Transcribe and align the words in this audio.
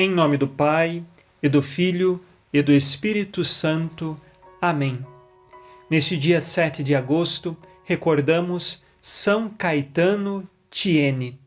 Em 0.00 0.08
nome 0.08 0.36
do 0.38 0.48
Pai, 0.48 1.04
e 1.42 1.48
do 1.48 1.60
Filho, 1.60 2.24
e 2.50 2.62
do 2.62 2.72
Espírito 2.72 3.44
Santo. 3.44 4.16
Amém. 4.58 5.04
Neste 5.90 6.16
dia 6.16 6.40
7 6.40 6.82
de 6.82 6.94
agosto, 6.94 7.54
recordamos 7.84 8.86
São 8.98 9.50
Caetano 9.50 10.48
Tiene. 10.70 11.38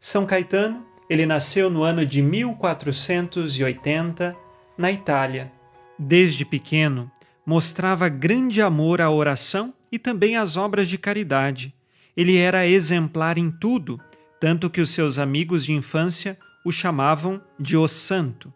São 0.00 0.24
Caetano, 0.24 0.86
ele 1.10 1.26
nasceu 1.26 1.68
no 1.68 1.82
ano 1.82 2.06
de 2.06 2.22
1480, 2.22 4.34
na 4.78 4.90
Itália. 4.90 5.52
Desde 5.98 6.46
pequeno, 6.46 7.12
mostrava 7.44 8.08
grande 8.08 8.62
amor 8.62 9.02
à 9.02 9.10
oração 9.10 9.74
e 9.92 9.98
também 9.98 10.38
às 10.38 10.56
obras 10.56 10.88
de 10.88 10.96
caridade. 10.96 11.74
Ele 12.16 12.38
era 12.38 12.66
exemplar 12.66 13.36
em 13.36 13.50
tudo, 13.50 14.00
tanto 14.40 14.70
que 14.70 14.80
os 14.80 14.88
seus 14.88 15.18
amigos 15.18 15.66
de 15.66 15.74
infância 15.74 16.38
o 16.66 16.72
chamavam 16.72 17.40
de 17.60 17.76
O 17.76 17.86
Santo. 17.86 18.52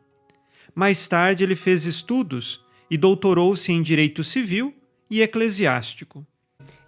Mais 0.74 1.06
tarde, 1.06 1.44
ele 1.44 1.54
fez 1.54 1.84
estudos 1.84 2.60
e 2.90 2.98
doutorou-se 2.98 3.70
em 3.70 3.80
direito 3.80 4.24
civil 4.24 4.74
e 5.08 5.22
eclesiástico. 5.22 6.26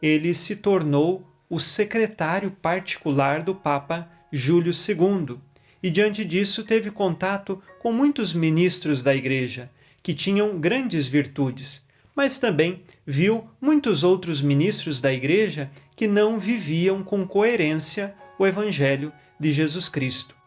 Ele 0.02 0.34
se 0.34 0.56
tornou 0.56 1.24
o 1.48 1.60
secretário 1.60 2.50
particular 2.50 3.40
do 3.40 3.54
Papa 3.54 4.10
Júlio 4.32 4.72
II 4.72 5.38
e, 5.80 5.92
diante 5.92 6.24
disso, 6.24 6.64
teve 6.64 6.90
contato 6.90 7.62
com 7.78 7.92
muitos 7.92 8.34
ministros 8.34 9.00
da 9.00 9.14
Igreja 9.14 9.70
que 10.02 10.12
tinham 10.12 10.58
grandes 10.58 11.06
virtudes, 11.06 11.86
mas 12.16 12.40
também 12.40 12.82
viu 13.06 13.48
muitos 13.60 14.02
outros 14.02 14.42
ministros 14.42 15.00
da 15.00 15.12
Igreja 15.12 15.70
que 15.94 16.08
não 16.08 16.36
viviam 16.36 17.00
com 17.04 17.24
coerência 17.24 18.12
o 18.36 18.44
Evangelho 18.44 19.12
de 19.38 19.52
Jesus 19.52 19.88
Cristo. 19.88 20.41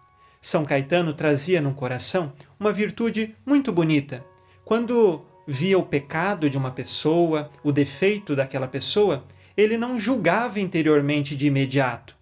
São 0.46 0.64
Caetano 0.64 1.12
trazia 1.12 1.60
no 1.60 1.74
coração 1.74 2.32
uma 2.60 2.72
virtude 2.72 3.36
muito 3.44 3.72
bonita. 3.72 4.24
Quando 4.64 5.26
via 5.48 5.76
o 5.76 5.82
pecado 5.82 6.48
de 6.52 6.56
uma 6.56 6.70
pessoa, 6.70 7.50
o 7.64 7.72
defeito 7.72 8.36
daquela 8.36 8.68
pessoa, 8.68 9.26
ele 9.58 9.76
não 9.76 10.00
julgava 10.00 10.60
interiormente 10.60 11.36
de 11.36 11.48
imediato. 11.48 12.16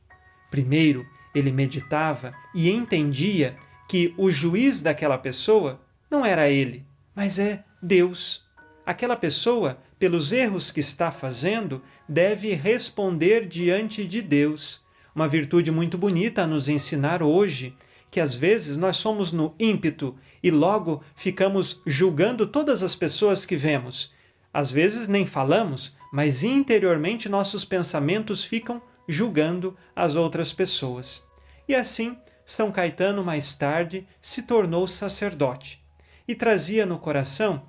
Primeiro, 0.50 1.06
ele 1.36 1.52
meditava 1.52 2.34
e 2.56 2.70
entendia 2.70 3.58
que 3.90 4.14
o 4.18 4.32
juiz 4.32 4.82
daquela 4.82 5.18
pessoa 5.18 5.82
não 6.10 6.26
era 6.26 6.50
ele, 6.50 6.86
mas 7.14 7.38
é 7.38 7.66
Deus. 7.82 8.48
Aquela 8.86 9.18
pessoa, 9.18 9.80
pelos 10.00 10.32
erros 10.32 10.72
que 10.72 10.80
está 10.80 11.12
fazendo, 11.12 11.82
deve 12.08 12.54
responder 12.54 13.46
diante 13.46 14.08
de 14.08 14.22
Deus. 14.22 14.86
Uma 15.14 15.28
virtude 15.28 15.72
muito 15.72 15.98
bonita 15.98 16.44
a 16.44 16.48
nos 16.48 16.70
ensinar 16.70 17.22
hoje 17.22 17.76
que 18.14 18.20
às 18.20 18.36
vezes 18.36 18.78
nós 18.78 18.98
somos 18.98 19.32
no 19.32 19.56
ímpeto 19.60 20.16
e 20.44 20.52
logo 20.52 21.02
ficamos 21.16 21.82
julgando 21.84 22.46
todas 22.46 22.84
as 22.84 22.96
pessoas 22.96 23.44
que 23.44 23.58
vemos. 23.58 24.14
Às 24.54 24.70
vezes 24.70 25.08
nem 25.08 25.26
falamos, 25.26 25.98
mas 26.12 26.44
interiormente 26.44 27.28
nossos 27.28 27.66
pensamentos 27.66 28.44
ficam 28.44 28.80
julgando 29.10 29.76
as 29.96 30.16
outras 30.16 30.54
pessoas. 30.54 31.28
E 31.68 31.74
assim, 31.74 32.16
São 32.46 32.72
Caetano 32.72 33.24
mais 33.24 33.56
tarde 33.56 34.08
se 34.22 34.44
tornou 34.44 34.88
sacerdote 34.88 35.84
e 36.28 36.36
trazia 36.36 36.86
no 36.86 37.00
coração 37.00 37.64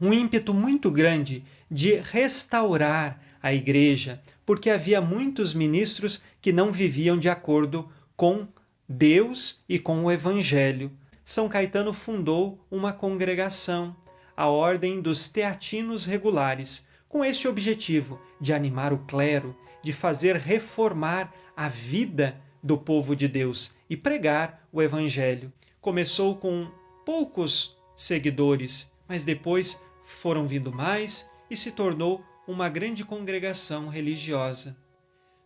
um 0.00 0.14
ímpeto 0.14 0.54
muito 0.54 0.90
grande 0.90 1.44
de 1.70 1.96
restaurar 1.96 3.20
a 3.42 3.52
igreja, 3.52 4.22
porque 4.46 4.70
havia 4.70 5.02
muitos 5.02 5.52
ministros 5.52 6.22
que 6.40 6.54
não 6.54 6.72
viviam 6.72 7.18
de 7.18 7.28
acordo 7.28 7.86
com 8.16 8.48
Deus 8.88 9.64
e 9.68 9.78
com 9.78 10.04
o 10.04 10.10
Evangelho. 10.10 10.92
São 11.24 11.48
Caetano 11.48 11.92
fundou 11.92 12.66
uma 12.70 12.92
congregação, 12.92 13.96
a 14.36 14.46
Ordem 14.46 15.00
dos 15.00 15.28
Teatinos 15.28 16.04
Regulares, 16.04 16.86
com 17.08 17.24
este 17.24 17.48
objetivo 17.48 18.20
de 18.40 18.52
animar 18.52 18.92
o 18.92 18.98
clero, 18.98 19.56
de 19.82 19.92
fazer 19.92 20.36
reformar 20.36 21.32
a 21.56 21.68
vida 21.68 22.40
do 22.62 22.76
povo 22.76 23.14
de 23.14 23.28
Deus 23.28 23.76
e 23.88 23.96
pregar 23.96 24.66
o 24.72 24.82
Evangelho. 24.82 25.52
Começou 25.80 26.36
com 26.36 26.70
poucos 27.04 27.78
seguidores, 27.96 28.92
mas 29.08 29.24
depois 29.24 29.84
foram 30.04 30.46
vindo 30.46 30.72
mais 30.72 31.30
e 31.50 31.56
se 31.56 31.72
tornou 31.72 32.24
uma 32.46 32.68
grande 32.68 33.04
congregação 33.04 33.88
religiosa. 33.88 34.76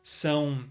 São 0.02 0.64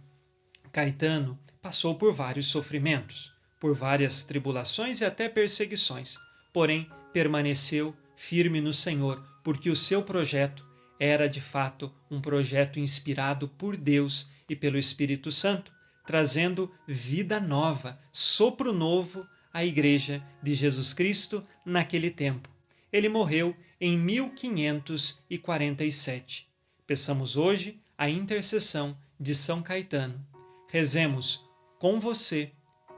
Caetano 0.78 1.40
passou 1.60 1.96
por 1.96 2.14
vários 2.14 2.50
sofrimentos, 2.50 3.34
por 3.60 3.74
várias 3.74 4.24
tribulações 4.24 5.02
e 5.02 5.06
até 5.06 5.28
perseguições, 5.28 6.20
porém 6.54 6.88
permaneceu 7.12 7.96
firme 8.16 8.62
no 8.62 8.72
Senhor, 8.72 9.28
porque 9.44 9.72
o 9.72 9.76
seu 9.76 10.04
projeto 10.04 10.64
era 11.00 11.28
de 11.28 11.42
fato 11.42 11.92
um 12.12 12.22
projeto 12.22 12.80
inspirado 12.80 13.48
por 13.48 13.76
Deus 13.76 14.30
e 14.48 14.56
pelo 14.56 14.78
Espírito 14.78 15.32
Santo, 15.32 15.72
trazendo 16.06 16.72
vida 16.88 17.40
nova, 17.40 18.00
sopro 18.12 18.72
novo 18.72 19.26
à 19.52 19.66
Igreja 19.66 20.24
de 20.44 20.54
Jesus 20.54 20.94
Cristo 20.94 21.44
naquele 21.66 22.12
tempo. 22.12 22.48
Ele 22.94 23.10
morreu 23.10 23.58
em 23.82 23.98
1547. 23.98 26.48
Peçamos 26.86 27.36
hoje 27.36 27.82
a 27.98 28.08
intercessão 28.08 28.96
de 29.20 29.34
São 29.34 29.64
Caetano. 29.64 30.37
Rezemos 30.70 31.50
com 31.80 31.98
você 31.98 32.52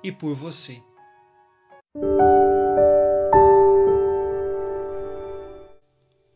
e 0.04 0.12
por 0.12 0.34
você. 0.34 0.82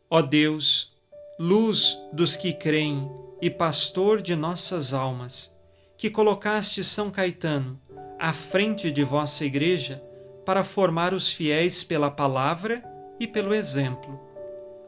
Ó 0.07 0.21
Deus, 0.21 0.94
luz 1.39 1.97
dos 2.13 2.35
que 2.35 2.53
creem 2.53 3.09
e 3.41 3.49
pastor 3.49 4.21
de 4.21 4.35
nossas 4.35 4.94
almas, 4.94 5.59
que 5.97 6.07
colocaste 6.07 6.83
São 6.83 7.09
Caetano 7.09 7.81
à 8.19 8.31
frente 8.31 8.91
de 8.91 9.03
vossa 9.03 9.44
Igreja 9.44 10.03
para 10.45 10.63
formar 10.63 11.15
os 11.15 11.31
fiéis 11.31 11.83
pela 11.83 12.11
palavra 12.11 12.83
e 13.19 13.27
pelo 13.27 13.55
exemplo. 13.55 14.21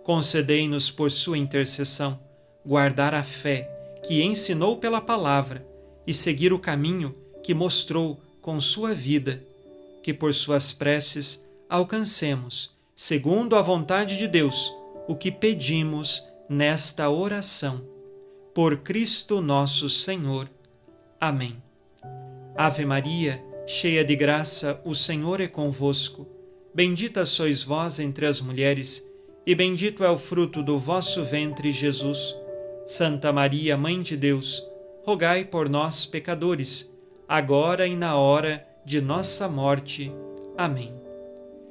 Concedei-nos, 0.03 0.91
por 0.91 1.09
sua 1.09 1.39
intercessão, 1.39 2.19
guardar 2.63 3.15
a 3.15 3.23
fé 3.23 3.63
que 4.05 4.21
ensinou 4.21 4.77
pela 4.77 5.01
palavra 5.01 5.73
e 6.05 6.13
seguir 6.13 6.53
o 6.53 6.59
caminho 6.59 7.15
que 7.43 7.53
mostrou 7.53 8.19
com 8.41 8.59
sua 8.59 8.93
vida, 8.93 9.43
que 10.03 10.13
por 10.13 10.33
suas 10.33 10.71
preces 10.71 11.45
alcancemos, 11.69 12.75
segundo 12.95 13.55
a 13.55 13.61
vontade 13.61 14.17
de 14.17 14.27
Deus, 14.27 14.71
o 15.07 15.15
que 15.15 15.31
pedimos 15.31 16.27
nesta 16.49 17.09
oração. 17.09 17.83
Por 18.53 18.77
Cristo 18.77 19.41
nosso 19.41 19.89
Senhor. 19.89 20.49
Amém. 21.19 21.61
Ave 22.55 22.85
Maria, 22.85 23.43
cheia 23.67 24.05
de 24.05 24.15
graça, 24.15 24.81
o 24.85 24.93
Senhor 24.95 25.41
é 25.41 25.47
convosco. 25.47 26.27
Bendita 26.73 27.25
sois 27.25 27.63
vós 27.63 27.99
entre 27.99 28.25
as 28.25 28.39
mulheres, 28.41 29.09
e 29.45 29.53
bendito 29.53 30.03
é 30.03 30.09
o 30.09 30.17
fruto 30.17 30.63
do 30.63 30.77
vosso 30.77 31.23
ventre, 31.23 31.71
Jesus. 31.71 32.35
Santa 32.85 33.33
Maria, 33.33 33.75
Mãe 33.75 34.01
de 34.01 34.15
Deus, 34.15 34.63
rogai 35.05 35.45
por 35.45 35.69
nós, 35.69 36.03
pecadores, 36.03 36.91
agora 37.27 37.85
e 37.87 37.95
na 37.95 38.17
hora 38.17 38.67
de 38.83 38.99
nossa 38.99 39.47
morte. 39.47 40.11
Amém. 40.57 40.93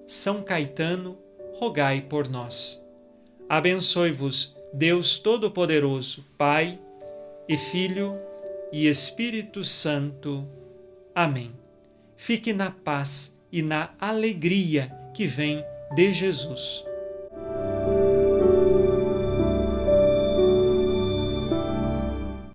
São 0.06 0.42
Caetano, 0.42 1.18
rogai 1.54 2.00
por 2.00 2.28
nós. 2.28 2.88
Abençoe-vos, 3.48 4.56
Deus 4.72 5.18
Todo-Poderoso, 5.18 6.24
Pai 6.38 6.78
e 7.48 7.56
Filho 7.56 8.16
e 8.72 8.86
Espírito 8.86 9.64
Santo. 9.64 10.46
Amém. 11.12 11.52
Fique 12.16 12.52
na 12.52 12.70
paz 12.70 13.40
e 13.50 13.62
na 13.62 13.90
alegria 14.00 14.94
que 15.12 15.26
vem 15.26 15.64
de 15.96 16.12
Jesus. 16.12 16.84